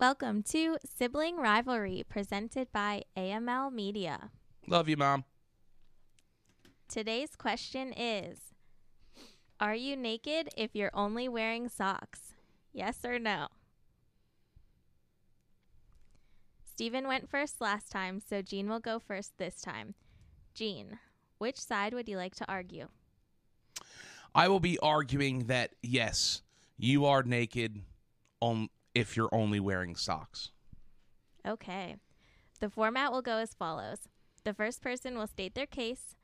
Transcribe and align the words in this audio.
Welcome 0.00 0.44
to 0.44 0.78
Sibling 0.82 1.36
Rivalry 1.36 2.04
presented 2.08 2.72
by 2.72 3.02
AML 3.18 3.70
Media. 3.70 4.30
Love 4.66 4.88
you, 4.88 4.96
Mom. 4.96 5.24
Today's 6.88 7.36
question 7.36 7.92
is 7.94 8.38
Are 9.60 9.74
you 9.74 9.98
naked 9.98 10.48
if 10.56 10.74
you're 10.74 10.90
only 10.94 11.28
wearing 11.28 11.68
socks? 11.68 12.32
Yes 12.72 13.04
or 13.04 13.18
no? 13.18 13.48
Stephen 16.64 17.06
went 17.06 17.28
first 17.28 17.60
last 17.60 17.92
time, 17.92 18.22
so 18.26 18.40
Gene 18.40 18.70
will 18.70 18.80
go 18.80 18.98
first 18.98 19.36
this 19.36 19.60
time. 19.60 19.94
Gene, 20.54 20.98
which 21.36 21.60
side 21.60 21.92
would 21.92 22.08
you 22.08 22.16
like 22.16 22.36
to 22.36 22.50
argue? 22.50 22.88
I 24.34 24.48
will 24.48 24.60
be 24.60 24.78
arguing 24.78 25.48
that 25.48 25.72
yes, 25.82 26.40
you 26.78 27.04
are 27.04 27.22
naked 27.22 27.82
on 28.40 28.70
if 28.94 29.16
you're 29.16 29.32
only 29.32 29.60
wearing 29.60 29.96
socks. 29.96 30.50
Okay. 31.46 31.96
The 32.60 32.70
format 32.70 33.12
will 33.12 33.22
go 33.22 33.38
as 33.38 33.54
follows 33.54 34.08
the 34.44 34.54
first 34.54 34.80
person 34.82 35.18
will 35.18 35.26
state 35.26 35.54
their 35.54 35.66
case, 35.66 36.16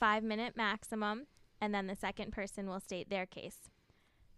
five 0.00 0.22
minute 0.22 0.56
maximum, 0.56 1.26
and 1.60 1.74
then 1.74 1.86
the 1.86 1.96
second 1.96 2.32
person 2.32 2.68
will 2.68 2.80
state 2.80 3.08
their 3.08 3.26
case. 3.26 3.70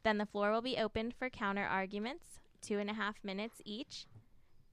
Then 0.04 0.18
the 0.18 0.26
floor 0.26 0.52
will 0.52 0.62
be 0.62 0.76
opened 0.76 1.14
for 1.14 1.30
counter 1.30 1.64
arguments, 1.64 2.40
two 2.60 2.78
and 2.78 2.90
a 2.90 2.94
half 2.94 3.16
minutes 3.24 3.60
each, 3.64 4.06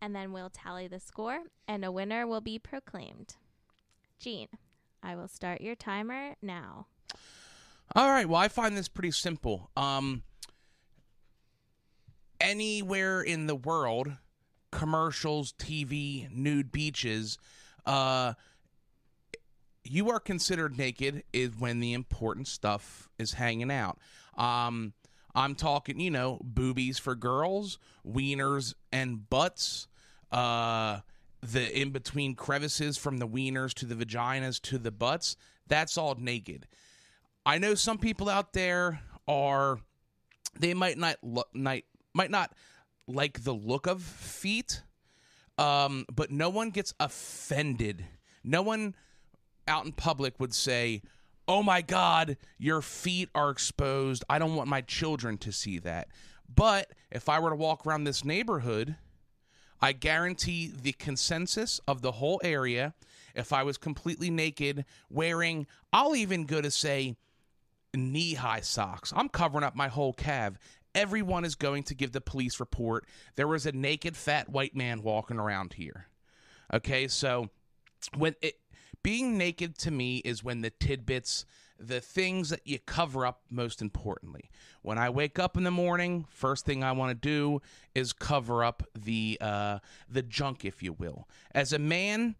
and 0.01 0.15
then 0.15 0.31
we'll 0.31 0.49
tally 0.49 0.87
the 0.87 0.99
score, 0.99 1.43
and 1.67 1.83
a 1.83 1.91
winner 1.91 2.27
will 2.27 2.41
be 2.41 2.59
proclaimed. 2.59 3.35
Gene, 4.19 4.49
I 5.01 5.15
will 5.15 5.27
start 5.27 5.61
your 5.61 5.75
timer 5.75 6.35
now. 6.41 6.87
All 7.95 8.09
right. 8.09 8.27
Well, 8.27 8.41
I 8.41 8.47
find 8.47 8.75
this 8.75 8.87
pretty 8.87 9.11
simple. 9.11 9.69
Um, 9.77 10.23
anywhere 12.45 13.21
in 13.21 13.47
the 13.47 13.55
world, 13.55 14.11
commercials, 14.71 15.53
TV, 15.53 16.31
nude 16.31 16.71
beaches, 16.71 17.37
uh, 17.85 18.33
you 19.83 20.09
are 20.09 20.19
considered 20.19 20.77
naked 20.77 21.23
is 21.33 21.51
when 21.57 21.79
the 21.79 21.93
important 21.93 22.47
stuff 22.47 23.09
is 23.17 23.33
hanging 23.33 23.71
out. 23.71 23.99
Um, 24.37 24.93
I'm 25.33 25.55
talking, 25.55 25.99
you 25.99 26.11
know, 26.11 26.39
boobies 26.43 26.97
for 26.97 27.15
girls, 27.15 27.77
wieners 28.07 28.73
and 28.91 29.29
butts, 29.29 29.87
uh, 30.31 30.99
the 31.41 31.79
in 31.79 31.91
between 31.91 32.35
crevices 32.35 32.97
from 32.97 33.17
the 33.17 33.27
wieners 33.27 33.73
to 33.75 33.85
the 33.85 33.95
vaginas 33.95 34.61
to 34.63 34.77
the 34.77 34.91
butts. 34.91 35.35
That's 35.67 35.97
all 35.97 36.15
naked. 36.15 36.67
I 37.45 37.59
know 37.59 37.75
some 37.75 37.97
people 37.97 38.29
out 38.29 38.53
there 38.53 39.01
are 39.27 39.79
they 40.59 40.73
might 40.73 40.97
not 40.97 41.17
look 41.21 41.49
might 41.53 41.85
might 42.15 42.31
not 42.31 42.51
like 43.07 43.43
the 43.43 43.53
look 43.53 43.85
of 43.85 44.01
feet, 44.01 44.81
um, 45.57 46.05
but 46.13 46.31
no 46.31 46.49
one 46.49 46.71
gets 46.71 46.93
offended. 46.99 48.05
No 48.43 48.61
one 48.61 48.95
out 49.67 49.85
in 49.85 49.91
public 49.91 50.39
would 50.39 50.53
say, 50.53 51.01
"Oh 51.47 51.61
my 51.61 51.81
God, 51.81 52.37
your 52.57 52.81
feet 52.81 53.29
are 53.35 53.49
exposed. 53.49 54.23
I 54.29 54.39
don't 54.39 54.55
want 54.55 54.69
my 54.69 54.81
children 54.81 55.37
to 55.39 55.51
see 55.51 55.77
that." 55.79 56.07
But 56.53 56.91
if 57.11 57.27
I 57.29 57.39
were 57.39 57.49
to 57.49 57.55
walk 57.55 57.85
around 57.85 58.03
this 58.03 58.23
neighborhood, 58.23 58.95
I 59.81 59.91
guarantee 59.91 60.67
the 60.67 60.93
consensus 60.93 61.79
of 61.87 62.01
the 62.01 62.13
whole 62.13 62.39
area, 62.43 62.93
if 63.35 63.51
I 63.51 63.63
was 63.63 63.77
completely 63.77 64.29
naked, 64.29 64.85
wearing, 65.09 65.67
I'll 65.91 66.15
even 66.15 66.45
go 66.45 66.61
to 66.61 66.71
say, 66.71 67.17
knee 67.93 68.33
high 68.35 68.61
socks, 68.61 69.13
I'm 69.15 69.29
covering 69.29 69.63
up 69.63 69.75
my 69.75 69.87
whole 69.87 70.13
calf. 70.13 70.53
Everyone 70.95 71.45
is 71.45 71.55
going 71.55 71.83
to 71.83 71.93
give 71.93 72.13
the 72.13 72.21
police 72.21 72.59
report. 72.59 73.05
There 73.35 73.47
was 73.47 73.65
a 73.65 73.71
naked 73.71 74.17
fat 74.17 74.49
white 74.49 74.75
man 74.75 75.03
walking 75.03 75.37
around 75.37 75.73
here. 75.73 76.07
Okay, 76.73 77.07
so 77.07 77.49
when 78.15 78.35
it 78.41 78.55
being 79.03 79.37
naked 79.37 79.77
to 79.77 79.91
me 79.91 80.17
is 80.17 80.43
when 80.43 80.61
the 80.61 80.71
tidbits 80.71 81.45
the 81.77 81.99
things 81.99 82.49
that 82.49 82.61
you 82.63 82.79
cover 82.79 83.25
up 83.25 83.41
most 83.51 83.81
importantly 83.81 84.49
when 84.81 84.97
i 84.97 85.09
wake 85.09 85.37
up 85.37 85.57
in 85.57 85.63
the 85.63 85.71
morning 85.71 86.25
first 86.29 86.65
thing 86.65 86.83
i 86.83 86.91
want 86.91 87.09
to 87.09 87.15
do 87.15 87.61
is 87.93 88.13
cover 88.13 88.63
up 88.63 88.81
the 88.95 89.37
uh 89.41 89.77
the 90.09 90.23
junk 90.23 90.63
if 90.63 90.81
you 90.81 90.93
will 90.93 91.27
as 91.51 91.73
a 91.73 91.79
man 91.79 92.35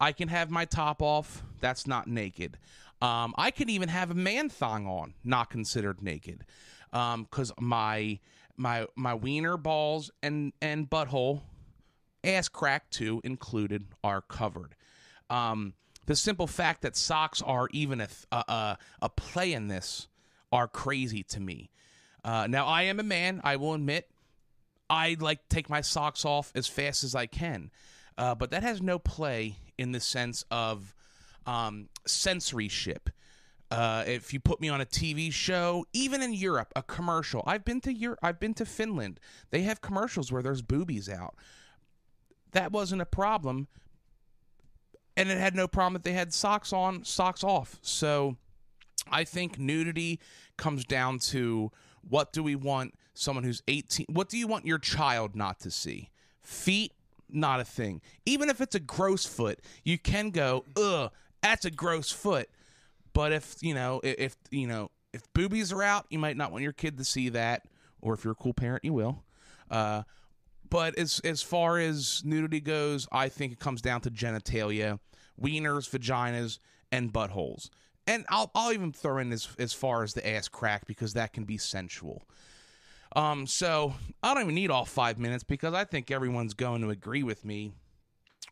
i 0.00 0.12
can 0.12 0.28
have 0.28 0.50
my 0.50 0.64
top 0.64 1.02
off 1.02 1.42
that's 1.60 1.86
not 1.86 2.06
naked 2.06 2.56
um 3.02 3.34
i 3.36 3.50
can 3.50 3.68
even 3.68 3.88
have 3.88 4.10
a 4.10 4.14
man 4.14 4.48
thong 4.48 4.86
on 4.86 5.14
not 5.24 5.50
considered 5.50 6.02
naked 6.02 6.44
um 6.92 7.26
cuz 7.30 7.52
my 7.58 8.18
my 8.56 8.86
my 8.96 9.14
wiener 9.14 9.56
balls 9.56 10.10
and 10.22 10.52
and 10.60 10.90
butthole 10.90 11.42
ass 12.24 12.48
crack 12.48 12.90
too 12.90 13.20
included 13.24 13.86
are 14.04 14.20
covered 14.20 14.74
um 15.30 15.74
the 16.06 16.16
simple 16.16 16.46
fact 16.46 16.82
that 16.82 16.96
socks 16.96 17.40
are 17.40 17.68
even 17.72 18.00
a 18.00 18.08
a, 18.32 18.76
a 19.00 19.08
play 19.08 19.52
in 19.52 19.68
this 19.68 20.08
are 20.52 20.68
crazy 20.68 21.22
to 21.22 21.40
me. 21.40 21.70
Uh, 22.24 22.46
now 22.48 22.66
I 22.66 22.82
am 22.82 23.00
a 23.00 23.04
man. 23.04 23.40
I 23.44 23.56
will 23.56 23.74
admit, 23.74 24.10
I 24.88 25.16
like 25.20 25.48
take 25.48 25.70
my 25.70 25.80
socks 25.80 26.24
off 26.24 26.52
as 26.54 26.66
fast 26.66 27.04
as 27.04 27.14
I 27.14 27.26
can, 27.26 27.70
uh, 28.18 28.34
but 28.34 28.50
that 28.50 28.62
has 28.62 28.82
no 28.82 28.98
play 28.98 29.56
in 29.78 29.92
the 29.92 30.00
sense 30.00 30.44
of 30.50 30.94
um, 31.50 31.88
censorship. 32.06 33.10
Uh, 33.70 34.02
if 34.06 34.32
you 34.32 34.40
put 34.40 34.60
me 34.60 34.68
on 34.68 34.80
a 34.80 34.86
TV 34.86 35.32
show, 35.32 35.86
even 35.92 36.22
in 36.22 36.32
Europe, 36.32 36.72
a 36.74 36.82
commercial. 36.82 37.42
I've 37.46 37.64
been 37.64 37.80
to 37.82 37.92
Europe. 37.92 38.18
I've 38.22 38.40
been 38.40 38.54
to 38.54 38.66
Finland. 38.66 39.20
They 39.50 39.62
have 39.62 39.80
commercials 39.80 40.32
where 40.32 40.42
there's 40.42 40.62
boobies 40.62 41.08
out. 41.08 41.36
That 42.52 42.72
wasn't 42.72 43.00
a 43.00 43.06
problem 43.06 43.68
and 45.16 45.30
it 45.30 45.38
had 45.38 45.54
no 45.54 45.68
problem 45.68 45.94
that 45.94 46.02
they 46.02 46.12
had 46.12 46.32
socks 46.32 46.72
on, 46.72 47.04
socks 47.04 47.44
off. 47.44 47.78
So 47.82 48.36
I 49.10 49.24
think 49.24 49.58
nudity 49.58 50.18
comes 50.56 50.84
down 50.84 51.18
to 51.18 51.70
what 52.08 52.32
do 52.32 52.42
we 52.42 52.56
want 52.56 52.94
someone 53.12 53.44
who's 53.44 53.62
18 53.68 54.06
what 54.08 54.30
do 54.30 54.38
you 54.38 54.46
want 54.46 54.64
your 54.64 54.78
child 54.78 55.36
not 55.36 55.60
to 55.60 55.70
see? 55.70 56.10
Feet 56.42 56.92
not 57.28 57.60
a 57.60 57.64
thing. 57.64 58.00
Even 58.24 58.48
if 58.48 58.60
it's 58.60 58.74
a 58.74 58.80
gross 58.80 59.26
foot, 59.26 59.60
you 59.84 59.98
can 59.98 60.30
go, 60.30 60.64
"Ugh, 60.76 61.10
that's 61.42 61.64
a 61.64 61.70
gross 61.70 62.10
foot." 62.10 62.48
But 63.12 63.32
if, 63.32 63.56
you 63.60 63.74
know, 63.74 64.00
if 64.02 64.36
you 64.50 64.66
know, 64.66 64.90
if 65.12 65.22
boobies 65.32 65.72
are 65.72 65.82
out, 65.82 66.06
you 66.10 66.18
might 66.18 66.36
not 66.36 66.52
want 66.52 66.62
your 66.62 66.72
kid 66.72 66.98
to 66.98 67.04
see 67.04 67.28
that, 67.30 67.62
or 68.00 68.14
if 68.14 68.24
you're 68.24 68.32
a 68.32 68.36
cool 68.36 68.54
parent, 68.54 68.84
you 68.84 68.92
will. 68.92 69.24
Uh, 69.70 70.02
but 70.68 70.96
as 70.98 71.20
as 71.24 71.42
far 71.42 71.78
as 71.78 72.22
nudity 72.24 72.60
goes, 72.60 73.08
I 73.10 73.28
think 73.28 73.52
it 73.52 73.58
comes 73.58 73.82
down 73.82 74.00
to 74.02 74.10
genitalia, 74.10 75.00
wieners, 75.40 75.90
vaginas, 75.90 76.58
and 76.92 77.12
buttholes. 77.12 77.68
And 78.06 78.24
I'll 78.28 78.50
I'll 78.54 78.72
even 78.72 78.92
throw 78.92 79.18
in 79.18 79.32
as 79.32 79.48
as 79.58 79.72
far 79.72 80.02
as 80.02 80.14
the 80.14 80.28
ass 80.28 80.48
crack 80.48 80.86
because 80.86 81.14
that 81.14 81.32
can 81.32 81.44
be 81.44 81.58
sensual. 81.58 82.22
Um, 83.16 83.46
so 83.48 83.94
I 84.22 84.32
don't 84.32 84.44
even 84.44 84.54
need 84.54 84.70
all 84.70 84.84
five 84.84 85.18
minutes 85.18 85.42
because 85.42 85.74
I 85.74 85.84
think 85.84 86.12
everyone's 86.12 86.54
going 86.54 86.82
to 86.82 86.90
agree 86.90 87.24
with 87.24 87.44
me. 87.44 87.72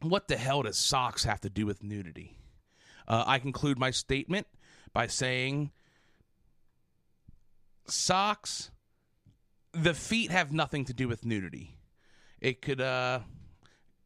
What 0.00 0.26
the 0.26 0.36
hell 0.36 0.62
does 0.62 0.76
socks 0.76 1.22
have 1.24 1.40
to 1.42 1.50
do 1.50 1.64
with 1.64 1.84
nudity? 1.84 2.37
Uh, 3.08 3.24
I 3.26 3.38
conclude 3.38 3.78
my 3.78 3.90
statement 3.90 4.46
by 4.92 5.06
saying 5.06 5.70
socks, 7.86 8.70
the 9.72 9.94
feet 9.94 10.30
have 10.30 10.52
nothing 10.52 10.84
to 10.84 10.92
do 10.92 11.08
with 11.08 11.24
nudity. 11.24 11.78
It 12.38 12.60
could, 12.60 12.80
uh, 12.80 13.20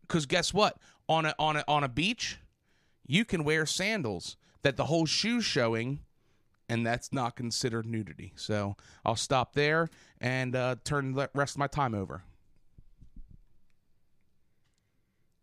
because 0.02 0.26
guess 0.26 0.54
what? 0.54 0.76
On 1.08 1.26
a 1.26 1.34
on 1.38 1.56
a 1.56 1.64
on 1.66 1.82
a 1.82 1.88
beach, 1.88 2.38
you 3.06 3.24
can 3.24 3.42
wear 3.42 3.66
sandals 3.66 4.36
that 4.62 4.76
the 4.76 4.84
whole 4.84 5.04
shoe's 5.04 5.44
showing, 5.44 6.00
and 6.68 6.86
that's 6.86 7.12
not 7.12 7.34
considered 7.34 7.84
nudity. 7.84 8.32
So 8.36 8.76
I'll 9.04 9.16
stop 9.16 9.54
there 9.54 9.90
and 10.20 10.54
uh, 10.54 10.76
turn 10.84 11.12
the 11.12 11.28
rest 11.34 11.56
of 11.56 11.58
my 11.58 11.66
time 11.66 11.94
over. 11.94 12.22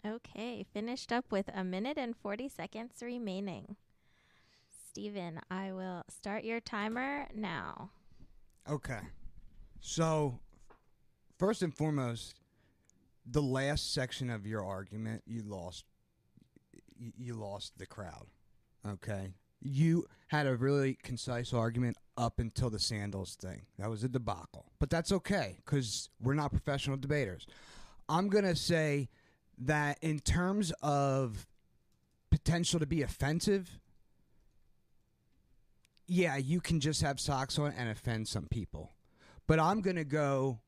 Okay, 0.05 0.65
finished 0.73 1.11
up 1.11 1.25
with 1.29 1.49
a 1.53 1.63
minute 1.63 1.97
and 1.97 2.15
40 2.15 2.47
seconds 2.47 2.93
remaining. 3.01 3.75
Stephen, 4.87 5.39
I 5.51 5.71
will 5.73 6.03
start 6.09 6.43
your 6.43 6.59
timer 6.61 7.27
now. 7.33 7.91
Okay. 8.69 8.99
So, 9.81 10.39
first 11.37 11.61
and 11.61 11.75
foremost, 11.75 12.39
the 13.29 13.41
last 13.41 13.93
section 13.93 14.29
of 14.29 14.45
your 14.45 14.63
argument, 14.63 15.23
you 15.25 15.43
lost. 15.43 15.85
You 17.17 17.33
lost 17.33 17.77
the 17.77 17.85
crowd. 17.85 18.27
Okay. 18.87 19.29
You 19.61 20.05
had 20.27 20.47
a 20.47 20.55
really 20.55 20.97
concise 21.01 21.53
argument 21.53 21.97
up 22.17 22.39
until 22.39 22.69
the 22.69 22.79
sandals 22.79 23.35
thing. 23.35 23.61
That 23.77 23.89
was 23.89 24.03
a 24.03 24.09
debacle. 24.09 24.65
But 24.79 24.89
that's 24.89 25.11
okay 25.11 25.57
because 25.65 26.09
we're 26.21 26.33
not 26.33 26.51
professional 26.51 26.97
debaters. 26.97 27.47
I'm 28.09 28.27
going 28.27 28.43
to 28.43 28.55
say 28.55 29.09
that 29.59 29.97
in 30.01 30.19
terms 30.19 30.71
of 30.81 31.47
potential 32.31 32.79
to 32.79 32.85
be 32.85 33.01
offensive, 33.01 33.79
yeah, 36.07 36.37
you 36.37 36.59
can 36.61 36.79
just 36.79 37.01
have 37.01 37.19
socks 37.19 37.59
on 37.59 37.73
and 37.77 37.89
offend 37.89 38.27
some 38.27 38.45
people. 38.45 38.93
But 39.47 39.59
I'm 39.59 39.81
going 39.81 39.95
to 39.95 40.03
go 40.03 40.59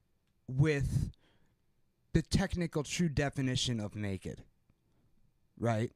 with 0.47 1.11
the 2.13 2.21
technical 2.21 2.83
true 2.83 3.09
definition 3.09 3.79
of 3.79 3.95
naked. 3.95 4.43
Right? 5.59 5.91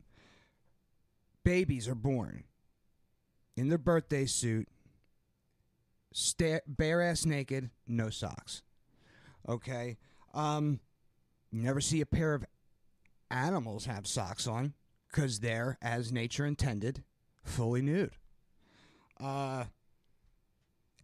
Babies 1.44 1.88
are 1.88 1.96
born 1.96 2.44
in 3.58 3.70
their 3.70 3.78
birthday 3.78 4.26
suit, 4.26 4.68
sta- 6.12 6.62
bare 6.68 7.02
ass 7.02 7.26
naked, 7.26 7.70
no 7.88 8.10
socks. 8.10 8.64
Okay? 9.48 9.98
Um, 10.34 10.80
you 11.52 11.62
never 11.62 11.82
see 11.82 12.02
a 12.02 12.06
pair 12.06 12.34
of 12.34 12.46
animals 13.30 13.86
have 13.86 14.08
socks 14.08 14.48
on 14.48 14.74
because 15.10 15.40
they're, 15.40 15.78
as 15.82 16.12
nature 16.12 16.46
intended, 16.46 17.04
fully 17.44 17.82
nude. 17.82 18.16
Uh, 19.22 19.66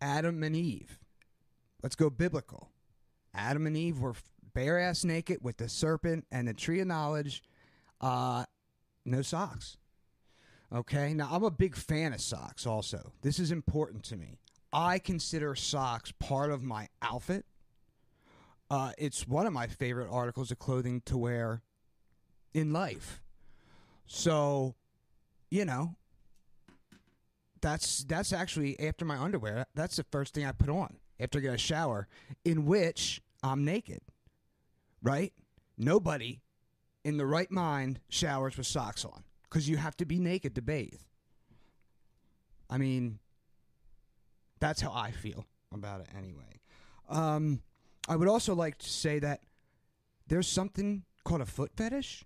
Adam 0.01 0.43
and 0.43 0.55
Eve. 0.55 0.99
Let's 1.81 1.95
go 1.95 2.09
biblical. 2.09 2.69
Adam 3.33 3.65
and 3.65 3.77
Eve 3.77 3.99
were 3.99 4.15
bare 4.53 4.79
ass 4.79 5.03
naked 5.03 5.39
with 5.41 5.57
the 5.57 5.69
serpent 5.69 6.25
and 6.31 6.47
the 6.47 6.53
tree 6.53 6.79
of 6.79 6.87
knowledge. 6.87 7.43
Uh, 7.99 8.45
no 9.05 9.21
socks. 9.21 9.77
Okay. 10.73 11.13
Now 11.13 11.29
I'm 11.31 11.43
a 11.43 11.51
big 11.51 11.75
fan 11.75 12.13
of 12.13 12.21
socks. 12.21 12.65
Also, 12.65 13.13
this 13.21 13.39
is 13.39 13.51
important 13.51 14.03
to 14.05 14.17
me. 14.17 14.39
I 14.73 14.99
consider 14.99 15.55
socks 15.55 16.13
part 16.19 16.51
of 16.51 16.63
my 16.63 16.87
outfit. 17.01 17.45
Uh, 18.69 18.91
it's 18.97 19.27
one 19.27 19.45
of 19.45 19.53
my 19.53 19.67
favorite 19.67 20.09
articles 20.09 20.49
of 20.51 20.59
clothing 20.59 21.01
to 21.05 21.17
wear 21.17 21.61
in 22.53 22.73
life. 22.73 23.21
So, 24.07 24.75
you 25.49 25.65
know, 25.65 25.95
that's 27.61 28.03
that's 28.03 28.33
actually 28.33 28.79
after 28.79 29.05
my 29.05 29.17
underwear. 29.17 29.65
That's 29.75 29.95
the 29.95 30.03
first 30.11 30.33
thing 30.33 30.45
I 30.45 30.51
put 30.51 30.69
on 30.69 30.97
after 31.19 31.39
I 31.39 31.41
get 31.41 31.53
a 31.53 31.57
shower, 31.57 32.07
in 32.43 32.65
which 32.65 33.21
I'm 33.43 33.63
naked. 33.63 34.01
Right? 35.03 35.33
Nobody 35.77 36.41
in 37.03 37.17
the 37.17 37.25
right 37.25 37.49
mind 37.51 37.99
showers 38.09 38.57
with 38.57 38.67
socks 38.67 39.05
on 39.05 39.23
because 39.43 39.67
you 39.67 39.77
have 39.77 39.97
to 39.97 40.05
be 40.05 40.19
naked 40.19 40.55
to 40.55 40.61
bathe. 40.61 41.01
I 42.69 42.77
mean, 42.77 43.19
that's 44.59 44.79
how 44.81 44.93
I 44.93 45.11
feel 45.11 45.45
about 45.73 46.01
it 46.01 46.07
anyway. 46.17 46.59
Um, 47.09 47.61
I 48.07 48.15
would 48.15 48.27
also 48.27 48.55
like 48.55 48.77
to 48.77 48.89
say 48.89 49.19
that 49.19 49.41
there's 50.27 50.47
something 50.47 51.03
called 51.25 51.41
a 51.41 51.45
foot 51.45 51.71
fetish, 51.75 52.23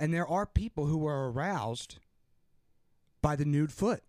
and 0.00 0.14
there 0.14 0.26
are 0.26 0.46
people 0.46 0.86
who 0.86 1.06
are 1.06 1.30
aroused 1.30 1.98
by 3.20 3.36
the 3.36 3.44
nude 3.44 3.70
foot. 3.70 4.02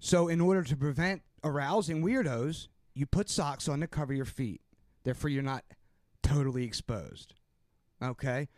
So, 0.00 0.28
in 0.28 0.40
order 0.40 0.64
to 0.64 0.76
prevent 0.76 1.22
arousing 1.44 2.02
weirdos, 2.02 2.66
you 2.94 3.06
put 3.06 3.30
socks 3.30 3.68
on 3.68 3.80
to 3.80 3.86
cover 3.86 4.12
your 4.12 4.24
feet. 4.24 4.60
Therefore, 5.04 5.30
you're 5.30 5.42
not 5.42 5.64
totally 6.22 6.64
exposed. 6.64 7.34
Okay? 8.02 8.48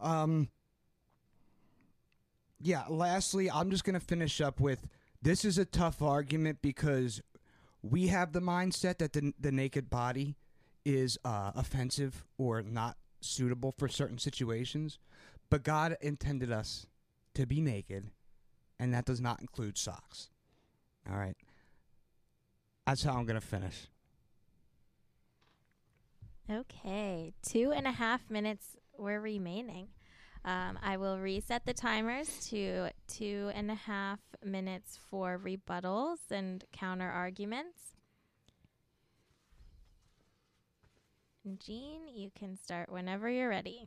Um, 0.00 0.48
yeah, 2.60 2.84
lastly, 2.88 3.50
I'm 3.50 3.70
just 3.70 3.84
going 3.84 3.94
to 3.94 4.00
finish 4.00 4.40
up 4.40 4.60
with 4.60 4.86
this 5.20 5.44
is 5.44 5.58
a 5.58 5.64
tough 5.64 6.00
argument 6.00 6.58
because 6.62 7.20
we 7.82 8.06
have 8.06 8.32
the 8.32 8.40
mindset 8.40 8.98
that 8.98 9.12
the, 9.12 9.34
the 9.38 9.52
naked 9.52 9.90
body 9.90 10.36
is 10.84 11.18
uh, 11.24 11.50
offensive 11.54 12.24
or 12.38 12.62
not 12.62 12.96
suitable 13.24 13.72
for 13.76 13.88
certain 13.88 14.18
situations, 14.18 14.98
but 15.50 15.62
God 15.62 15.96
intended 16.00 16.52
us 16.52 16.86
to 17.34 17.46
be 17.46 17.60
naked, 17.60 18.10
and 18.78 18.92
that 18.94 19.04
does 19.04 19.20
not 19.20 19.40
include 19.40 19.78
socks. 19.78 20.30
All 21.10 21.16
right. 21.16 21.36
That's 22.86 23.02
how 23.02 23.14
I'm 23.14 23.24
going 23.24 23.40
to 23.40 23.46
finish. 23.46 23.88
Okay, 26.50 27.32
two 27.42 27.72
and 27.72 27.86
a 27.86 27.92
half 27.92 28.28
minutes 28.28 28.76
were 28.98 29.20
remaining. 29.20 29.88
Um, 30.44 30.78
I 30.82 30.98
will 30.98 31.18
reset 31.18 31.64
the 31.64 31.72
timers 31.72 32.46
to 32.50 32.90
two 33.08 33.50
and 33.54 33.70
a 33.70 33.74
half 33.74 34.18
minutes 34.44 34.98
for 35.08 35.40
rebuttals 35.42 36.18
and 36.30 36.62
counter 36.70 37.08
arguments. 37.08 37.96
Gene, 41.58 42.08
you 42.14 42.30
can 42.38 42.56
start 42.56 42.90
whenever 42.90 43.28
you're 43.28 43.50
ready. 43.50 43.86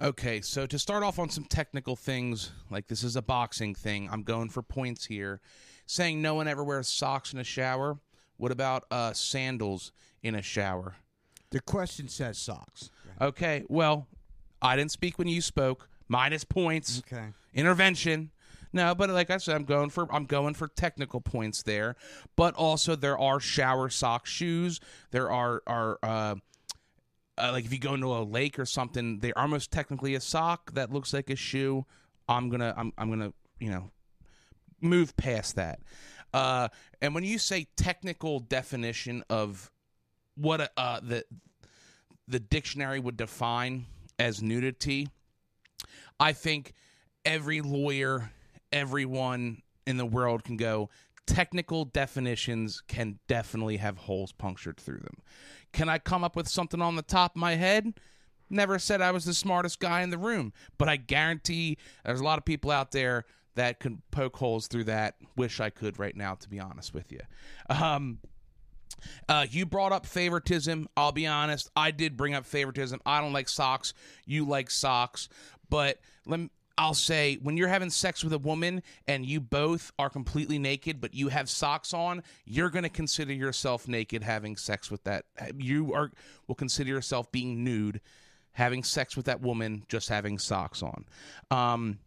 Okay, 0.00 0.40
so 0.40 0.64
to 0.66 0.78
start 0.78 1.02
off 1.02 1.18
on 1.18 1.28
some 1.28 1.44
technical 1.44 1.96
things, 1.96 2.52
like 2.70 2.86
this 2.86 3.02
is 3.02 3.16
a 3.16 3.22
boxing 3.22 3.74
thing, 3.74 4.08
I'm 4.12 4.22
going 4.22 4.50
for 4.50 4.62
points 4.62 5.06
here. 5.06 5.40
Saying 5.86 6.22
no 6.22 6.34
one 6.34 6.46
ever 6.46 6.62
wears 6.62 6.88
socks 6.88 7.32
in 7.32 7.38
a 7.38 7.44
shower. 7.44 7.98
What 8.36 8.52
about 8.52 8.84
uh, 8.90 9.12
sandals 9.12 9.92
in 10.22 10.34
a 10.34 10.42
shower? 10.42 10.96
The 11.50 11.60
question 11.60 12.08
says 12.08 12.38
socks. 12.38 12.90
Okay, 13.20 13.64
well, 13.68 14.06
I 14.62 14.76
didn't 14.76 14.92
speak 14.92 15.18
when 15.18 15.28
you 15.28 15.40
spoke. 15.40 15.88
Minus 16.08 16.44
points. 16.44 17.02
Okay. 17.10 17.28
Intervention. 17.54 18.30
No, 18.72 18.94
but 18.94 19.10
like 19.10 19.30
I 19.30 19.38
said, 19.38 19.56
I'm 19.56 19.64
going 19.64 19.90
for 19.90 20.12
I'm 20.12 20.24
going 20.26 20.54
for 20.54 20.68
technical 20.68 21.20
points 21.20 21.62
there. 21.62 21.96
But 22.36 22.54
also 22.54 22.96
there 22.96 23.18
are 23.18 23.40
shower 23.40 23.88
sock 23.88 24.26
shoes. 24.26 24.80
There 25.10 25.30
are 25.30 25.62
are 25.66 25.98
uh, 26.02 26.34
uh, 27.38 27.50
like 27.52 27.64
if 27.64 27.72
you 27.72 27.78
go 27.78 27.94
into 27.94 28.12
a 28.12 28.22
lake 28.22 28.58
or 28.58 28.66
something, 28.66 29.18
they're 29.18 29.36
almost 29.38 29.70
technically 29.70 30.14
a 30.14 30.20
sock 30.20 30.72
that 30.72 30.92
looks 30.92 31.12
like 31.12 31.30
a 31.30 31.36
shoe. 31.36 31.84
I'm 32.28 32.48
gonna 32.48 32.74
I'm 32.76 32.92
I'm 32.98 33.10
gonna 33.10 33.32
you 33.58 33.70
know 33.70 33.90
move 34.80 35.16
past 35.16 35.56
that. 35.56 35.80
Uh, 36.34 36.68
and 37.00 37.14
when 37.14 37.24
you 37.24 37.38
say 37.38 37.66
technical 37.76 38.40
definition 38.40 39.22
of 39.30 39.70
what 40.34 40.72
uh, 40.76 41.00
the 41.00 41.24
the 42.28 42.40
dictionary 42.40 43.00
would 43.00 43.16
define 43.16 43.86
as 44.18 44.42
nudity, 44.42 45.08
I 46.18 46.32
think 46.32 46.72
every 47.24 47.60
lawyer, 47.60 48.30
everyone 48.76 49.62
in 49.86 49.96
the 49.96 50.06
world 50.06 50.44
can 50.44 50.56
go. 50.56 50.90
Technical 51.26 51.84
definitions 51.84 52.82
can 52.86 53.18
definitely 53.26 53.78
have 53.78 53.98
holes 53.98 54.32
punctured 54.32 54.78
through 54.78 54.98
them. 54.98 55.16
Can 55.72 55.88
I 55.88 55.98
come 55.98 56.22
up 56.22 56.36
with 56.36 56.48
something 56.48 56.80
on 56.80 56.96
the 56.96 57.02
top 57.02 57.34
of 57.34 57.40
my 57.40 57.56
head? 57.56 57.94
Never 58.48 58.78
said 58.78 59.00
I 59.00 59.10
was 59.10 59.24
the 59.24 59.34
smartest 59.34 59.80
guy 59.80 60.02
in 60.02 60.10
the 60.10 60.18
room, 60.18 60.52
but 60.78 60.88
I 60.88 60.96
guarantee 60.96 61.78
there's 62.04 62.20
a 62.20 62.24
lot 62.24 62.38
of 62.38 62.44
people 62.44 62.70
out 62.70 62.92
there 62.92 63.24
that 63.56 63.80
can 63.80 64.02
poke 64.10 64.36
holes 64.36 64.68
through 64.68 64.84
that. 64.84 65.16
Wish 65.36 65.58
I 65.58 65.70
could 65.70 65.98
right 65.98 66.14
now, 66.14 66.34
to 66.34 66.48
be 66.48 66.60
honest 66.60 66.94
with 66.94 67.10
you. 67.10 67.20
Um, 67.68 68.18
uh, 69.28 69.46
you 69.50 69.66
brought 69.66 69.92
up 69.92 70.06
favoritism. 70.06 70.88
I'll 70.96 71.12
be 71.12 71.26
honest. 71.26 71.70
I 71.74 71.90
did 71.90 72.16
bring 72.16 72.34
up 72.34 72.46
favoritism. 72.46 73.00
I 73.04 73.20
don't 73.20 73.32
like 73.32 73.48
socks. 73.48 73.94
You 74.26 74.46
like 74.46 74.70
socks. 74.70 75.28
But 75.68 75.98
let 76.26 76.38
me, 76.38 76.50
I'll 76.78 76.94
say 76.94 77.38
when 77.42 77.56
you're 77.56 77.68
having 77.68 77.90
sex 77.90 78.22
with 78.22 78.32
a 78.32 78.38
woman 78.38 78.82
and 79.08 79.24
you 79.24 79.40
both 79.40 79.92
are 79.98 80.10
completely 80.10 80.58
naked, 80.58 81.00
but 81.00 81.14
you 81.14 81.28
have 81.28 81.48
socks 81.48 81.94
on, 81.94 82.22
you're 82.44 82.68
going 82.68 82.82
to 82.82 82.90
consider 82.90 83.32
yourself 83.32 83.88
naked 83.88 84.22
having 84.22 84.56
sex 84.56 84.90
with 84.90 85.02
that. 85.04 85.24
You 85.56 85.94
are 85.94 86.10
will 86.46 86.54
consider 86.54 86.90
yourself 86.90 87.32
being 87.32 87.64
nude 87.64 88.00
having 88.52 88.82
sex 88.82 89.16
with 89.16 89.26
that 89.26 89.40
woman 89.40 89.84
just 89.88 90.08
having 90.08 90.38
socks 90.38 90.82
on. 90.82 91.04
Um, 91.50 91.98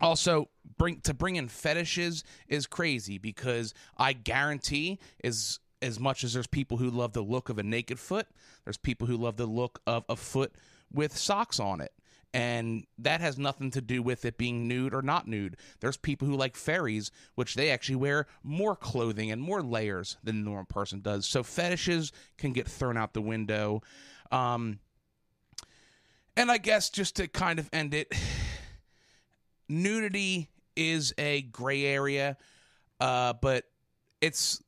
also 0.00 0.48
bring 0.76 1.00
to 1.00 1.14
bring 1.14 1.36
in 1.36 1.48
fetishes 1.48 2.24
is 2.46 2.66
crazy 2.66 3.18
because 3.18 3.74
I 3.96 4.12
guarantee 4.12 4.98
is 5.24 5.60
as 5.80 6.00
much 6.00 6.24
as 6.24 6.32
there's 6.34 6.46
people 6.46 6.76
who 6.76 6.90
love 6.90 7.12
the 7.12 7.22
look 7.22 7.48
of 7.48 7.58
a 7.58 7.62
naked 7.62 7.98
foot, 7.98 8.26
there's 8.64 8.76
people 8.76 9.06
who 9.06 9.16
love 9.16 9.36
the 9.36 9.46
look 9.46 9.80
of 9.86 10.04
a 10.08 10.16
foot 10.16 10.52
with 10.92 11.16
socks 11.16 11.60
on 11.60 11.80
it. 11.80 11.92
And 12.38 12.86
that 12.98 13.20
has 13.20 13.36
nothing 13.36 13.72
to 13.72 13.80
do 13.80 14.00
with 14.00 14.24
it 14.24 14.38
being 14.38 14.68
nude 14.68 14.94
or 14.94 15.02
not 15.02 15.26
nude. 15.26 15.56
There's 15.80 15.96
people 15.96 16.28
who 16.28 16.36
like 16.36 16.54
fairies, 16.54 17.10
which 17.34 17.56
they 17.56 17.68
actually 17.68 17.96
wear 17.96 18.28
more 18.44 18.76
clothing 18.76 19.32
and 19.32 19.42
more 19.42 19.60
layers 19.60 20.18
than 20.22 20.44
the 20.44 20.44
normal 20.44 20.66
person 20.66 21.00
does. 21.00 21.26
So 21.26 21.42
fetishes 21.42 22.12
can 22.36 22.52
get 22.52 22.68
thrown 22.68 22.96
out 22.96 23.12
the 23.12 23.20
window. 23.20 23.82
Um, 24.30 24.78
and 26.36 26.48
I 26.48 26.58
guess 26.58 26.90
just 26.90 27.16
to 27.16 27.26
kind 27.26 27.58
of 27.58 27.68
end 27.72 27.92
it, 27.92 28.14
nudity 29.68 30.48
is 30.76 31.12
a 31.18 31.42
gray 31.42 31.86
area, 31.86 32.36
uh, 33.00 33.32
but 33.32 33.64
it's 34.20 34.62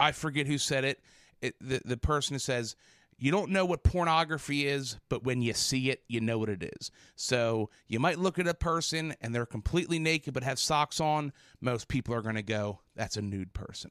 I 0.00 0.10
forget 0.10 0.48
who 0.48 0.58
said 0.58 0.84
it. 0.84 0.98
it 1.40 1.54
the 1.60 1.82
the 1.84 1.96
person 1.96 2.34
who 2.34 2.40
says 2.40 2.74
you 3.20 3.30
don't 3.30 3.50
know 3.50 3.64
what 3.64 3.84
pornography 3.84 4.66
is, 4.66 4.98
but 5.08 5.22
when 5.22 5.42
you 5.42 5.52
see 5.52 5.90
it, 5.90 6.02
you 6.08 6.20
know 6.20 6.38
what 6.38 6.48
it 6.48 6.62
is. 6.78 6.90
So 7.14 7.70
you 7.86 8.00
might 8.00 8.18
look 8.18 8.38
at 8.38 8.48
a 8.48 8.54
person 8.54 9.14
and 9.20 9.34
they're 9.34 9.46
completely 9.46 9.98
naked 9.98 10.34
but 10.34 10.42
have 10.42 10.58
socks 10.58 11.00
on. 11.00 11.32
Most 11.60 11.86
people 11.88 12.14
are 12.14 12.22
going 12.22 12.34
to 12.34 12.42
go, 12.42 12.80
"That's 12.96 13.16
a 13.16 13.22
nude 13.22 13.52
person." 13.52 13.90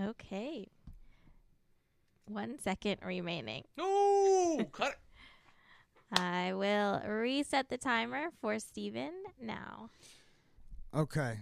Okay. 0.00 0.68
One 2.26 2.58
second 2.58 2.98
remaining. 3.04 3.64
No, 3.78 4.66
cut 4.72 4.88
it. 4.92 4.98
I 6.20 6.52
will 6.52 7.00
reset 7.06 7.68
the 7.68 7.78
timer 7.78 8.28
for 8.40 8.58
Stephen 8.58 9.12
now. 9.40 9.90
Okay. 10.94 11.38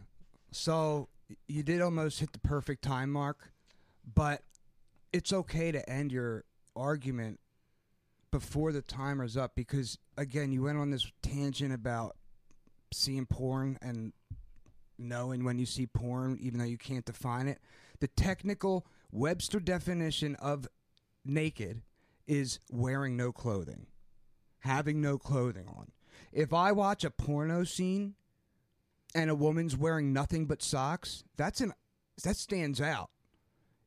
So 0.52 1.08
y- 1.08 1.13
you 1.48 1.62
did 1.62 1.80
almost 1.80 2.20
hit 2.20 2.32
the 2.32 2.38
perfect 2.38 2.82
time 2.82 3.10
mark. 3.10 3.50
but 4.14 4.42
it's 5.12 5.32
okay 5.32 5.70
to 5.70 5.88
end 5.88 6.10
your 6.10 6.44
argument 6.74 7.38
before 8.32 8.72
the 8.72 8.82
timer's 8.82 9.36
up 9.36 9.54
because 9.54 9.96
again, 10.16 10.50
you 10.50 10.62
went 10.62 10.76
on 10.76 10.90
this 10.90 11.10
tangent 11.22 11.72
about 11.72 12.16
seeing 12.92 13.26
porn 13.26 13.78
and 13.80 14.12
knowing 14.98 15.44
when 15.44 15.58
you 15.58 15.66
see 15.66 15.86
porn, 15.86 16.36
even 16.40 16.58
though 16.58 16.64
you 16.64 16.78
can't 16.78 17.04
define 17.04 17.46
it. 17.46 17.60
The 18.00 18.08
technical 18.08 18.86
Webster 19.12 19.60
definition 19.60 20.34
of 20.36 20.66
naked 21.24 21.82
is 22.26 22.58
wearing 22.70 23.16
no 23.16 23.30
clothing, 23.30 23.86
having 24.60 25.00
no 25.00 25.16
clothing 25.16 25.68
on. 25.68 25.92
If 26.32 26.52
I 26.52 26.72
watch 26.72 27.04
a 27.04 27.10
porno 27.10 27.62
scene 27.62 28.14
and 29.14 29.30
a 29.30 29.34
woman's 29.34 29.76
wearing 29.76 30.12
nothing 30.12 30.46
but 30.46 30.62
socks, 30.62 31.24
that's 31.36 31.60
an 31.60 31.72
that 32.22 32.36
stands 32.36 32.80
out. 32.80 33.10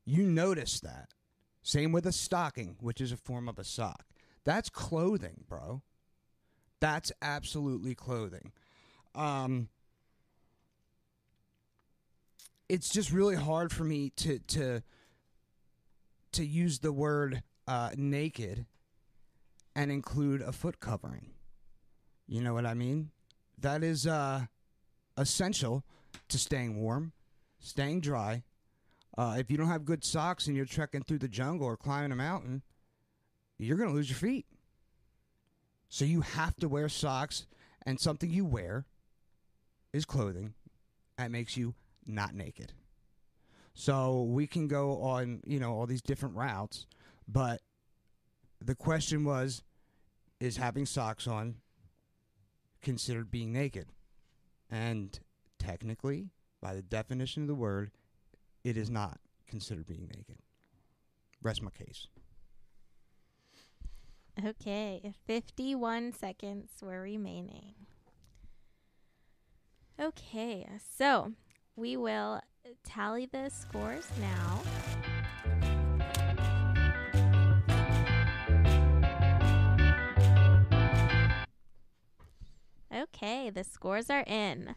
You 0.05 0.24
notice 0.24 0.79
that. 0.81 1.10
Same 1.63 1.91
with 1.91 2.05
a 2.05 2.12
stocking, 2.12 2.77
which 2.79 3.01
is 3.01 3.12
a 3.12 3.17
form 3.17 3.50
of 3.50 3.60
a 3.60 3.63
sock. 3.63 4.05
That's 4.46 4.69
clothing, 4.69 5.43
bro. 5.50 5.81
That's 6.79 7.12
absolutely 7.22 7.93
clothing. 7.96 8.53
Um, 9.15 9.67
it's 12.69 12.89
just 12.89 13.12
really 13.12 13.36
hard 13.36 13.72
for 13.74 13.84
me 13.84 14.12
to 14.17 14.39
to 14.39 14.84
to 16.34 16.46
use 16.46 16.79
the 16.79 16.91
word 16.91 17.43
uh, 17.67 17.91
naked 17.98 18.65
and 19.75 19.91
include 19.91 20.41
a 20.41 20.51
foot 20.51 20.79
covering. 20.79 21.31
You 22.27 22.41
know 22.41 22.53
what 22.53 22.65
I 22.65 22.74
mean? 22.74 23.12
That 23.60 23.84
is 23.84 24.05
uh, 24.05 24.46
essential 25.17 25.83
to 26.29 26.38
staying 26.38 26.81
warm, 26.81 27.12
staying 27.59 28.01
dry. 28.01 28.43
Uh, 29.17 29.36
if 29.39 29.50
you 29.50 29.57
don't 29.57 29.67
have 29.67 29.86
good 29.86 30.05
socks 30.05 30.47
and 30.47 30.55
you're 30.55 30.65
trekking 30.65 31.01
through 31.01 31.17
the 31.17 31.27
jungle 31.27 31.67
or 31.67 31.75
climbing 31.75 32.12
a 32.12 32.15
mountain, 32.15 32.62
you're 33.57 33.77
going 33.77 33.89
to 33.89 33.95
lose 33.95 34.09
your 34.09 34.19
feet. 34.19 34.45
So 35.89 36.05
you 36.05 36.21
have 36.21 36.55
to 36.57 36.67
wear 36.67 36.89
socks, 36.89 37.45
and 37.86 38.00
something 38.00 38.29
you 38.29 38.45
wear 38.45 38.86
is 39.93 40.05
clothing 40.05 40.53
that 41.17 41.31
makes 41.31 41.55
you 41.57 41.74
not 42.05 42.36
naked. 42.36 42.74
So 43.74 44.24
we 44.24 44.47
can 44.47 44.67
go 44.67 45.01
on, 45.01 45.41
you 45.45 45.59
know, 45.59 45.74
all 45.74 45.86
these 45.86 46.01
different 46.01 46.36
routes, 46.36 46.86
but 47.27 47.62
the 48.59 48.75
question 48.75 49.24
was 49.24 49.63
is 50.39 50.57
having 50.57 50.86
socks 50.86 51.27
on 51.27 51.55
considered 52.81 53.31
being 53.31 53.53
naked? 53.53 53.88
And 54.69 55.17
technically, 55.59 56.29
by 56.62 56.74
the 56.74 56.81
definition 56.81 57.43
of 57.43 57.47
the 57.47 57.55
word, 57.55 57.91
it 58.63 58.77
is 58.77 58.89
not 58.89 59.19
considered 59.47 59.86
being 59.88 60.09
naked. 60.13 60.38
Rest 61.41 61.62
my 61.62 61.71
case. 61.71 62.07
Okay, 64.45 65.13
51 65.25 66.12
seconds 66.13 66.69
were 66.81 67.01
remaining. 67.01 67.74
Okay, 70.00 70.67
so 70.95 71.31
we 71.75 71.97
will 71.97 72.41
tally 72.83 73.25
the 73.25 73.50
scores 73.50 74.07
now. 74.19 74.62
Okay, 83.17 83.50
the 83.50 83.63
scores 83.63 84.12
are 84.12 84.24
in. 84.27 84.75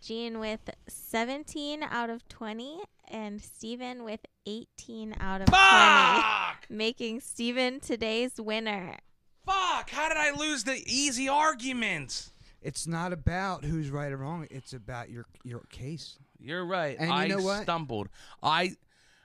Gene 0.00 0.38
with 0.38 0.70
17 0.86 1.82
out 1.82 2.10
of 2.10 2.28
20 2.28 2.78
and 3.08 3.42
Stephen 3.42 4.04
with 4.04 4.20
18 4.46 5.16
out 5.18 5.40
of 5.40 5.48
20 5.48 6.22
making 6.78 7.18
Stephen 7.18 7.80
today's 7.80 8.40
winner. 8.40 8.98
Fuck! 9.44 9.90
How 9.90 10.08
did 10.08 10.16
I 10.16 10.30
lose 10.30 10.62
the 10.62 10.80
easy 10.86 11.28
argument? 11.28 12.30
It's 12.60 12.86
not 12.86 13.12
about 13.12 13.64
who's 13.64 13.90
right 13.90 14.12
or 14.12 14.18
wrong. 14.18 14.46
It's 14.52 14.72
about 14.72 15.10
your 15.10 15.26
your 15.42 15.62
case. 15.70 16.20
You're 16.38 16.64
right. 16.64 16.96
And 16.96 17.08
you 17.08 17.14
I 17.14 17.26
know 17.26 17.38
what? 17.38 17.64
stumbled. 17.64 18.08
I 18.44 18.76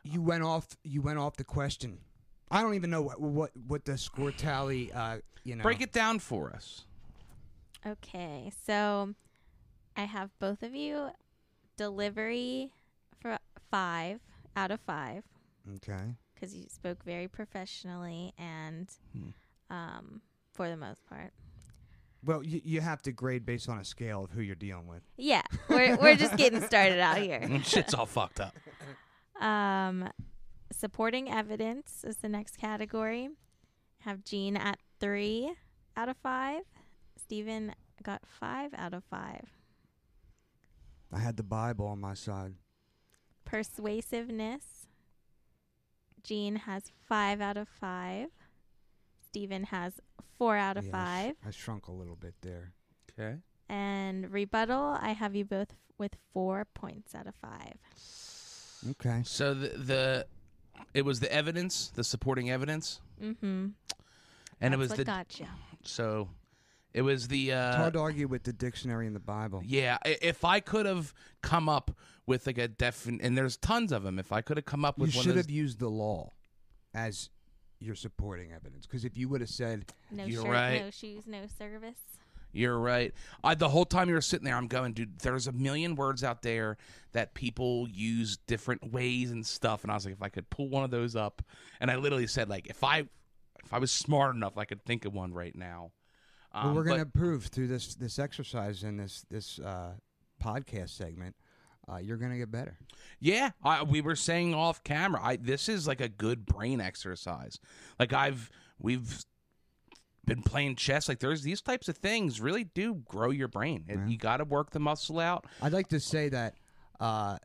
You 0.03 0.23
went 0.23 0.41
off. 0.41 0.65
You 0.83 1.03
went 1.03 1.19
off 1.19 1.37
the 1.37 1.43
question. 1.43 1.99
I 2.49 2.63
don't 2.63 2.73
even 2.73 2.89
know 2.89 3.03
what 3.03 3.21
what 3.21 3.51
what 3.67 3.85
the 3.85 3.99
score 3.99 4.31
tally. 4.31 4.91
Uh, 4.91 5.19
you 5.43 5.55
know. 5.55 5.61
break 5.61 5.81
it 5.81 5.93
down 5.93 6.17
for 6.17 6.49
us. 6.49 6.85
Okay, 7.87 8.51
so 8.65 9.13
I 9.95 10.03
have 10.03 10.29
both 10.39 10.61
of 10.61 10.75
you 10.75 11.09
delivery 11.77 12.71
for 13.19 13.37
five 13.71 14.19
out 14.55 14.71
of 14.71 14.79
five 14.81 15.23
Okay. 15.75 16.15
because 16.33 16.53
you 16.55 16.65
spoke 16.69 17.03
very 17.05 17.27
professionally 17.27 18.33
and 18.37 18.89
Hmm. 19.13 19.29
um, 19.73 20.21
for 20.53 20.67
the 20.69 20.75
most 20.77 21.05
part. 21.05 21.31
Well, 22.25 22.43
you 22.43 22.59
you 22.65 22.81
have 22.81 23.01
to 23.03 23.11
grade 23.11 23.45
based 23.45 23.69
on 23.69 23.77
a 23.77 23.85
scale 23.85 24.23
of 24.25 24.31
who 24.31 24.41
you're 24.41 24.55
dealing 24.55 24.87
with. 24.87 25.03
Yeah, 25.15 25.43
we're 25.69 25.95
we're 25.97 26.15
just 26.15 26.35
getting 26.35 26.61
started 26.65 26.99
out 26.99 27.17
here. 27.19 27.41
Shit's 27.63 27.93
all 27.93 28.05
fucked 28.07 28.39
up. 28.41 28.55
Um, 29.41 30.09
supporting 30.71 31.29
evidence 31.31 32.03
is 32.03 32.17
the 32.17 32.27
next 32.27 32.57
category. 32.57 33.29
Have 33.99 34.23
Gene 34.25 34.57
at 34.57 34.79
three 34.99 35.53
out 35.95 36.09
of 36.09 36.17
five. 36.17 36.63
Stephen 37.31 37.73
got 38.03 38.21
five 38.25 38.73
out 38.73 38.93
of 38.93 39.03
five. 39.03 39.43
I 41.11 41.19
had 41.19 41.35
the 41.35 41.43
Bible 41.43 41.85
on 41.85 41.99
my 41.99 42.13
side. 42.13 42.53
Persuasiveness. 43.43 44.87
Gene 46.23 46.55
has 46.55 46.91
five 47.05 47.41
out 47.41 47.57
of 47.57 47.67
five. 47.67 48.29
Stephen 49.27 49.65
has 49.65 49.99
four 50.37 50.55
out 50.55 50.77
of 50.77 50.85
Yeah, 50.85 50.91
I 50.91 50.93
sh- 50.93 51.03
five. 51.25 51.35
I 51.47 51.51
shrunk 51.51 51.87
a 51.87 51.91
little 51.91 52.15
bit 52.15 52.35
there. 52.41 52.71
Okay. 53.11 53.35
And 53.67 54.31
rebuttal, 54.31 54.97
I 55.01 55.09
have 55.11 55.35
you 55.35 55.43
both 55.43 55.73
with 55.97 56.15
four 56.31 56.65
points 56.73 57.13
out 57.13 57.27
of 57.27 57.35
five. 57.35 57.75
Okay. 58.91 59.21
So 59.25 59.53
the 59.53 59.67
the 59.77 60.27
it 60.93 61.01
was 61.03 61.19
the 61.19 61.29
evidence, 61.31 61.89
the 61.93 62.05
supporting 62.05 62.49
evidence, 62.49 63.01
Mm-hmm. 63.21 63.67
and 64.61 64.73
it 64.73 64.77
was 64.77 64.89
what 64.89 64.97
the 64.99 65.03
gotcha. 65.03 65.47
so 65.83 66.29
it 66.97 67.01
was 67.03 67.27
the 67.27 67.49
It's 67.51 67.55
uh 67.55 67.77
hard 67.77 67.93
to 67.93 67.99
argue 67.99 68.27
with 68.27 68.43
the 68.43 68.53
dictionary 68.53 69.07
and 69.07 69.15
the 69.15 69.19
Bible. 69.21 69.61
yeah. 69.65 69.97
i- 70.05 70.17
If 70.21 70.43
I 70.43 70.59
could 70.59 70.85
have 70.85 71.13
come 71.41 71.69
up 71.69 71.91
with 72.25 72.45
like 72.47 72.57
a 72.57 72.67
defin 72.67 73.19
and 73.21 73.37
there's 73.37 73.55
tons 73.57 73.91
of 73.91 74.03
them. 74.03 74.19
If 74.19 74.31
I 74.31 74.41
could 74.41 74.57
have 74.57 74.65
come 74.65 74.83
up 74.83 74.97
You 74.97 75.03
with 75.03 75.15
one 75.15 75.23
should 75.23 75.29
of 75.31 75.35
those, 75.35 75.45
have 75.45 75.51
used 75.51 75.79
the 75.79 75.89
law 75.89 76.33
as 76.93 77.29
your 77.79 77.95
supporting 77.95 78.51
evidence. 78.51 78.85
Because 78.85 79.05
if 79.05 79.15
you 79.17 79.29
would 79.29 79.41
have 79.41 79.49
said, 79.49 79.85
No 80.11 80.25
You're 80.25 80.41
shirt, 80.43 80.51
right. 80.51 80.81
no 80.81 80.89
shoes, 80.91 81.23
no 81.27 81.45
service. 81.57 81.97
You're 82.53 82.79
right. 82.79 83.13
I, 83.43 83.53
the 83.55 83.69
whole 83.69 83.85
time 83.85 84.09
you 84.09 84.15
were 84.15 84.21
sitting 84.21 84.45
there, 84.45 84.55
I'm 84.55 84.67
going, 84.67 84.93
dude. 84.93 85.19
There's 85.19 85.45
a 85.47 85.51
million 85.51 85.95
words 85.95 86.23
out 86.23 86.41
there 86.41 86.77
that 87.11 87.33
people 87.35 87.87
use 87.89 88.37
different 88.47 88.91
ways 88.91 89.29
and 89.31 89.45
stuff, 89.45 89.83
and 89.83 89.91
I 89.91 89.95
was 89.95 90.05
like, 90.05 90.15
if 90.15 90.23
I 90.23 90.29
could 90.29 90.49
pull 90.49 90.67
one 90.69 90.83
of 90.83 90.89
those 90.89 91.15
up, 91.15 91.43
and 91.79 91.91
I 91.91 91.97
literally 91.97 92.25
said, 92.25 92.49
like, 92.49 92.67
if 92.67 92.83
I, 92.83 92.99
if 93.63 93.71
I 93.73 93.77
was 93.79 93.91
smart 93.91 94.35
enough, 94.35 94.57
I 94.57 94.65
could 94.65 94.83
think 94.85 95.05
of 95.05 95.13
one 95.13 95.33
right 95.33 95.55
now. 95.55 95.91
Well, 96.63 96.69
Um, 96.69 96.75
we're 96.75 96.83
going 96.83 96.99
to 96.99 97.05
prove 97.05 97.45
through 97.45 97.67
this 97.67 97.95
this 97.95 98.19
exercise 98.19 98.83
and 98.83 98.99
this 98.99 99.25
this 99.29 99.59
uh, 99.59 99.93
podcast 100.43 100.89
segment, 100.89 101.35
uh, 101.91 101.97
you're 101.97 102.17
going 102.17 102.31
to 102.31 102.37
get 102.37 102.51
better. 102.51 102.77
Yeah, 103.19 103.51
I, 103.63 103.83
we 103.83 104.01
were 104.01 104.15
saying 104.15 104.53
off 104.53 104.83
camera. 104.83 105.19
I 105.23 105.35
this 105.37 105.69
is 105.69 105.87
like 105.87 106.01
a 106.01 106.09
good 106.09 106.45
brain 106.45 106.81
exercise. 106.81 107.59
Like 107.99 108.13
I've 108.13 108.49
we've 108.79 109.23
been 110.25 110.43
playing 110.43 110.75
chess. 110.75 111.07
Like 111.07 111.19
there's 111.19 111.41
these 111.41 111.61
types 111.61 111.87
of 111.87 111.97
things 111.97 112.41
really 112.41 112.65
do 112.65 112.95
grow 112.95 113.31
your 113.31 113.47
brain. 113.47 113.85
And 113.87 114.01
Yeah. 114.01 114.07
You 114.07 114.17
got 114.17 114.37
to 114.37 114.43
work 114.43 114.71
the 114.71 114.79
muscle 114.79 115.19
out. 115.19 115.45
I'd 115.61 115.73
like 115.73 115.87
to 115.89 115.99
say 115.99 116.29
that 116.29 116.55
uh, 116.99 117.37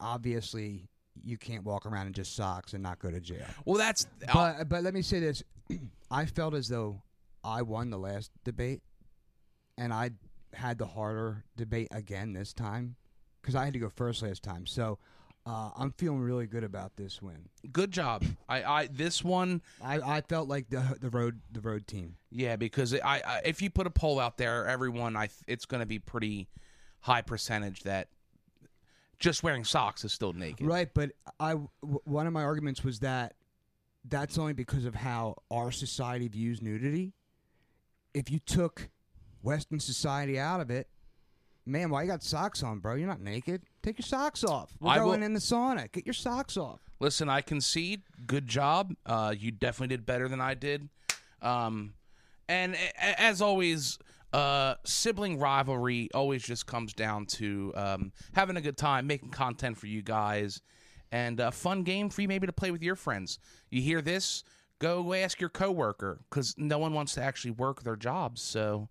obviously 0.00 0.88
you 1.24 1.36
can't 1.36 1.64
walk 1.64 1.86
around 1.86 2.06
in 2.06 2.12
just 2.12 2.36
socks 2.36 2.72
and 2.74 2.82
not 2.82 2.98
go 3.00 3.10
to 3.10 3.20
jail. 3.20 3.46
Well, 3.64 3.76
that's 3.76 4.06
But 4.32 4.68
but 4.68 4.82
let 4.82 4.94
me 4.94 5.02
say 5.02 5.20
this: 5.20 5.42
I 6.10 6.26
felt 6.26 6.54
as 6.54 6.68
though 6.68 7.02
I 7.44 7.62
won 7.62 7.90
the 7.90 7.98
last 7.98 8.30
debate, 8.44 8.82
and 9.76 9.92
I 9.92 10.10
had 10.54 10.78
the 10.78 10.86
harder 10.86 11.44
debate 11.56 11.88
again 11.90 12.32
this 12.32 12.52
time 12.52 12.96
because 13.40 13.54
I 13.54 13.64
had 13.64 13.72
to 13.74 13.78
go 13.78 13.88
first 13.88 14.22
last 14.22 14.42
time. 14.42 14.66
So 14.66 14.98
uh, 15.46 15.70
I'm 15.76 15.92
feeling 15.92 16.20
really 16.20 16.46
good 16.46 16.64
about 16.64 16.96
this 16.96 17.22
win. 17.22 17.48
good 17.72 17.90
job. 17.90 18.24
I, 18.48 18.62
I 18.62 18.86
this 18.88 19.24
one, 19.24 19.62
I, 19.82 19.98
I 20.00 20.20
felt 20.20 20.48
like 20.48 20.68
the 20.68 20.96
the 21.00 21.10
road 21.10 21.40
the 21.50 21.60
road 21.60 21.86
team. 21.86 22.16
yeah, 22.30 22.56
because 22.56 22.92
I, 22.94 23.22
I 23.24 23.40
if 23.44 23.62
you 23.62 23.70
put 23.70 23.86
a 23.86 23.90
poll 23.90 24.20
out 24.20 24.36
there, 24.36 24.66
everyone, 24.66 25.16
I 25.16 25.28
it's 25.46 25.64
going 25.64 25.80
to 25.80 25.86
be 25.86 25.98
pretty 25.98 26.48
high 27.00 27.22
percentage 27.22 27.84
that 27.84 28.08
just 29.18 29.42
wearing 29.42 29.64
socks 29.64 30.04
is 30.04 30.12
still 30.12 30.32
naked. 30.32 30.66
Right, 30.66 30.88
but 30.92 31.12
I 31.40 31.50
w- 31.50 32.00
one 32.04 32.26
of 32.26 32.32
my 32.32 32.42
arguments 32.42 32.84
was 32.84 33.00
that 33.00 33.34
that's 34.04 34.38
only 34.38 34.52
because 34.52 34.84
of 34.84 34.94
how 34.94 35.36
our 35.50 35.70
society 35.70 36.28
views 36.28 36.62
nudity. 36.62 37.14
If 38.14 38.30
you 38.30 38.38
took 38.38 38.88
Western 39.42 39.80
society 39.80 40.38
out 40.38 40.60
of 40.60 40.70
it, 40.70 40.88
Man, 41.66 41.90
why 41.90 42.00
you 42.00 42.08
got 42.08 42.22
socks 42.22 42.62
on, 42.62 42.78
bro? 42.78 42.94
You're 42.94 43.06
not 43.08 43.20
naked. 43.20 43.60
Take 43.82 43.98
your 43.98 44.06
socks 44.06 44.42
off. 44.42 44.72
We're 44.80 44.90
I 44.92 44.98
will- 45.00 45.08
going 45.08 45.22
in 45.22 45.34
the 45.34 45.38
sauna. 45.38 45.92
Get 45.92 46.06
your 46.06 46.14
socks 46.14 46.56
off. 46.56 46.80
Listen, 46.98 47.28
I 47.28 47.42
concede. 47.42 48.00
Good 48.26 48.46
job. 48.46 48.94
Uh, 49.04 49.34
you 49.38 49.50
definitely 49.50 49.94
did 49.94 50.06
better 50.06 50.28
than 50.28 50.40
I 50.40 50.54
did. 50.54 50.88
Um, 51.42 51.92
and 52.48 52.72
a- 52.74 53.20
as 53.20 53.42
always, 53.42 53.98
uh, 54.32 54.76
sibling 54.86 55.38
rivalry 55.38 56.08
always 56.14 56.42
just 56.42 56.66
comes 56.66 56.94
down 56.94 57.26
to 57.26 57.74
um, 57.76 58.12
having 58.32 58.56
a 58.56 58.62
good 58.62 58.78
time, 58.78 59.06
making 59.06 59.28
content 59.28 59.76
for 59.76 59.88
you 59.88 60.00
guys, 60.00 60.62
and 61.12 61.38
a 61.38 61.52
fun 61.52 61.82
game 61.82 62.08
for 62.08 62.22
you 62.22 62.28
maybe 62.28 62.46
to 62.46 62.52
play 62.54 62.70
with 62.70 62.82
your 62.82 62.96
friends. 62.96 63.38
You 63.70 63.82
hear 63.82 64.00
this? 64.00 64.42
Go 64.80 65.12
ask 65.12 65.40
your 65.40 65.50
coworker 65.50 66.20
because 66.30 66.54
no 66.56 66.78
one 66.78 66.92
wants 66.92 67.14
to 67.14 67.22
actually 67.22 67.50
work 67.52 67.82
their 67.82 67.96
jobs. 67.96 68.40
So 68.42 68.88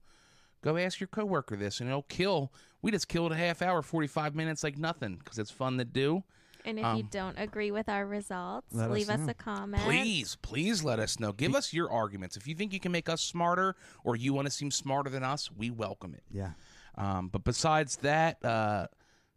go 0.62 0.76
ask 0.78 1.00
your 1.00 1.08
coworker 1.08 1.56
this, 1.56 1.80
and 1.80 1.90
it'll 1.90 2.02
kill. 2.04 2.52
We 2.82 2.92
just 2.92 3.08
killed 3.08 3.32
a 3.32 3.36
half 3.36 3.62
hour, 3.62 3.82
forty 3.82 4.08
five 4.08 4.36
minutes 4.36 4.64
like 4.64 4.78
nothing 4.78 5.16
because 5.16 5.40
it's 5.40 5.52
fun 5.52 5.78
to 5.78 5.86
do. 5.86 6.24
And 6.66 6.78
if 6.80 6.98
you 6.98 7.04
don't 7.04 7.38
agree 7.40 7.72
with 7.72 7.88
our 7.88 8.06
results, 8.06 8.68
Let 8.74 8.90
us 8.90 8.94
leave 8.94 9.10
us 9.10 9.20
know. 9.22 9.30
a 9.32 9.34
comment. 9.34 9.84
Please, 9.84 10.36
please 10.42 10.84
let 10.84 11.00
us 11.00 11.18
know. 11.18 11.32
Give 11.32 11.56
us 11.56 11.72
your 11.72 11.90
arguments. 11.90 12.36
If 12.36 12.46
you 12.46 12.56
think 12.56 12.74
you 12.74 12.82
can 12.82 12.92
make 12.92 13.08
us 13.08 13.22
smarter 13.22 13.78
or 14.04 14.18
you 14.18 14.34
want 14.34 14.48
to 14.48 14.52
seem 14.52 14.70
smarter 14.70 15.10
than 15.10 15.24
us, 15.24 15.50
we 15.56 15.70
welcome 15.70 16.14
it. 16.14 16.24
Yeah. 16.30 16.52
Um, 16.96 17.30
but 17.30 17.46
besides 17.46 17.96
that, 17.98 18.44
uh, 18.44 18.88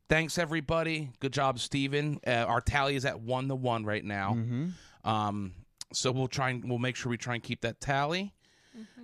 thanks 0.08 0.38
everybody. 0.38 1.10
Good 1.20 1.32
job, 1.32 1.60
Stephen. 1.60 2.18
Uh, 2.26 2.30
our 2.48 2.60
tally 2.60 2.96
is 2.96 3.04
at 3.04 3.20
one 3.20 3.46
to 3.46 3.54
one 3.54 3.84
right 3.84 4.04
now. 4.04 4.36
Um, 5.04 5.52
so 5.92 6.12
we'll 6.12 6.28
try 6.28 6.50
and 6.50 6.68
we'll 6.68 6.78
make 6.78 6.96
sure 6.96 7.10
we 7.10 7.16
try 7.16 7.34
and 7.34 7.42
keep 7.42 7.60
that 7.62 7.80
tally. 7.80 8.32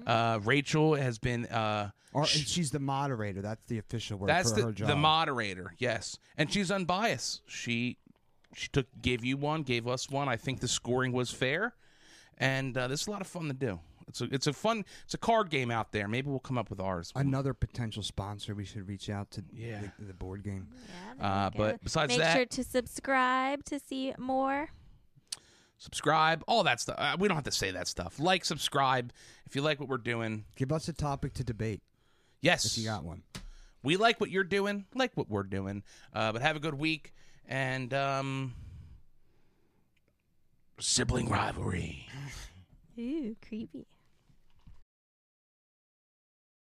Uh, 0.06 0.38
Rachel 0.44 0.94
has 0.94 1.18
been 1.18 1.46
uh, 1.46 1.90
Or 2.12 2.22
and 2.22 2.28
she's 2.30 2.70
the 2.70 2.78
moderator. 2.78 3.42
That's 3.42 3.64
the 3.66 3.78
official 3.78 4.18
word 4.18 4.28
that's 4.28 4.50
for 4.50 4.56
the, 4.60 4.66
her 4.66 4.72
job. 4.72 4.88
the 4.88 4.96
moderator, 4.96 5.74
yes, 5.78 6.18
and 6.36 6.50
she's 6.52 6.70
unbiased. 6.70 7.42
She 7.46 7.98
she 8.54 8.68
took 8.68 8.86
gave 9.02 9.24
you 9.24 9.36
one, 9.36 9.62
gave 9.64 9.86
us 9.88 10.08
one. 10.08 10.28
I 10.28 10.36
think 10.36 10.60
the 10.60 10.68
scoring 10.68 11.12
was 11.12 11.30
fair, 11.32 11.74
and 12.38 12.76
uh, 12.78 12.86
this 12.88 13.02
is 13.02 13.06
a 13.08 13.10
lot 13.10 13.20
of 13.20 13.26
fun 13.26 13.48
to 13.48 13.52
do. 13.54 13.80
It's 14.08 14.20
a 14.20 14.24
it's 14.32 14.46
a 14.46 14.52
fun 14.52 14.84
it's 15.04 15.14
a 15.14 15.18
card 15.18 15.50
game 15.50 15.72
out 15.72 15.90
there. 15.90 16.06
Maybe 16.06 16.30
we'll 16.30 16.38
come 16.38 16.56
up 16.56 16.70
with 16.70 16.78
ours. 16.80 17.12
Another 17.16 17.52
potential 17.52 18.04
sponsor 18.04 18.54
we 18.54 18.64
should 18.64 18.86
reach 18.86 19.10
out 19.10 19.32
to. 19.32 19.42
Yeah. 19.52 19.80
The, 19.98 20.04
the 20.06 20.14
board 20.14 20.44
game. 20.44 20.68
Yeah, 21.18 21.26
Uh, 21.46 21.50
but 21.50 21.82
besides 21.82 22.10
make 22.10 22.18
that- 22.20 22.34
make 22.38 22.52
sure 22.52 22.62
to 22.64 22.70
subscribe 22.70 23.64
to 23.64 23.80
see 23.80 24.14
more. 24.16 24.68
Subscribe, 25.78 26.42
all 26.48 26.64
that 26.64 26.80
stuff. 26.80 26.96
Uh, 26.98 27.16
we 27.18 27.28
don't 27.28 27.36
have 27.36 27.44
to 27.44 27.50
say 27.52 27.70
that 27.70 27.86
stuff. 27.86 28.18
Like, 28.18 28.44
subscribe 28.44 29.12
if 29.46 29.54
you 29.54 29.62
like 29.62 29.78
what 29.78 29.88
we're 29.88 29.98
doing. 29.98 30.44
Give 30.56 30.72
us 30.72 30.88
a 30.88 30.92
topic 30.92 31.34
to 31.34 31.44
debate 31.44 31.82
Yes, 32.40 32.64
if 32.64 32.78
you 32.78 32.84
got 32.88 33.04
one. 33.04 33.22
we 33.82 33.96
like 33.96 34.20
what 34.20 34.30
you're 34.30 34.44
doing. 34.44 34.86
Like 34.94 35.12
what 35.16 35.28
we're 35.28 35.42
doing. 35.42 35.82
Uh, 36.14 36.32
but 36.32 36.42
have 36.42 36.56
a 36.56 36.60
good 36.60 36.74
week 36.74 37.12
and 37.46 37.92
um, 37.92 38.54
sibling 40.80 41.28
rivalry. 41.28 42.08
Ooh, 42.98 43.36
creepy. 43.46 43.86